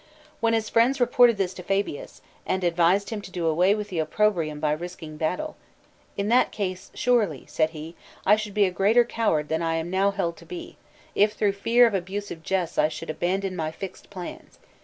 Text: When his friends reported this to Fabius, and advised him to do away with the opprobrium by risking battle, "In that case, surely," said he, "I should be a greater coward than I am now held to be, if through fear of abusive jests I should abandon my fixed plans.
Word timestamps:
When 0.39 0.53
his 0.53 0.67
friends 0.67 0.99
reported 0.99 1.37
this 1.37 1.53
to 1.53 1.61
Fabius, 1.61 2.23
and 2.43 2.63
advised 2.63 3.11
him 3.11 3.21
to 3.21 3.29
do 3.29 3.45
away 3.45 3.75
with 3.75 3.89
the 3.89 3.99
opprobrium 3.99 4.59
by 4.59 4.71
risking 4.71 5.15
battle, 5.15 5.57
"In 6.17 6.27
that 6.29 6.51
case, 6.51 6.89
surely," 6.95 7.45
said 7.47 7.69
he, 7.69 7.95
"I 8.25 8.35
should 8.35 8.55
be 8.55 8.65
a 8.65 8.71
greater 8.71 9.05
coward 9.05 9.47
than 9.47 9.61
I 9.61 9.75
am 9.75 9.91
now 9.91 10.09
held 10.09 10.37
to 10.37 10.45
be, 10.47 10.77
if 11.13 11.33
through 11.33 11.51
fear 11.51 11.85
of 11.85 11.93
abusive 11.93 12.41
jests 12.41 12.79
I 12.79 12.87
should 12.87 13.11
abandon 13.11 13.55
my 13.55 13.69
fixed 13.69 14.09
plans. 14.09 14.57